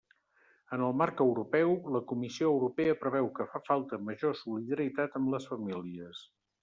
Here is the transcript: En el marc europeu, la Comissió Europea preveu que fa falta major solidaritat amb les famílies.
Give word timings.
En 0.75 0.83
el 0.85 0.95
marc 1.01 1.19
europeu, 1.25 1.73
la 1.95 2.01
Comissió 2.11 2.49
Europea 2.55 2.95
preveu 3.03 3.29
que 3.41 3.47
fa 3.53 3.61
falta 3.69 4.01
major 4.09 4.35
solidaritat 4.41 5.21
amb 5.21 5.35
les 5.37 5.51
famílies. 5.53 6.25